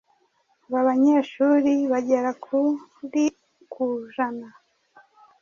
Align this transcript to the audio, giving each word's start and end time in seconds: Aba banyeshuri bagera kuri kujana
Aba 0.67 0.87
banyeshuri 0.87 1.71
bagera 1.91 2.29
kuri 2.45 3.23
kujana 3.73 4.47